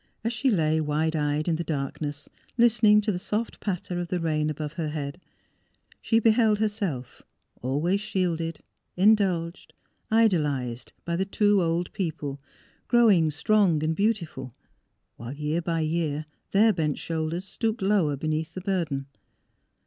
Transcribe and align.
As 0.23 0.33
she 0.33 0.49
lay 0.49 0.81
wide 0.81 1.15
eyed 1.15 1.47
in 1.47 1.57
the 1.57 1.63
darkness, 1.63 2.27
listening 2.57 3.01
to 3.01 3.11
the 3.11 3.19
soft 3.19 3.59
patter 3.59 3.99
of 3.99 4.07
the 4.07 4.17
rain 4.19 4.49
above 4.49 4.73
her 4.73 4.89
head, 4.89 5.21
she 6.01 6.17
beheld 6.19 6.57
herself, 6.57 7.21
always 7.61 8.01
shielded, 8.01 8.61
indulged, 8.97 9.73
idolized 10.09 10.91
by 11.05 11.15
the 11.15 11.23
two 11.25 11.61
old 11.61 11.93
people, 11.93 12.39
growing 12.87 13.29
strong 13.29 13.83
and 13.83 13.95
beautiful, 13.95 14.51
while 15.17 15.33
year 15.33 15.61
by 15.61 15.81
year 15.81 16.25
their 16.49 16.73
bent 16.73 16.97
shoulders 16.97 17.45
stooped 17.45 17.83
lower 17.83 18.15
be 18.17 18.27
neath 18.27 18.55
the 18.55 18.61
burden. 18.61 19.05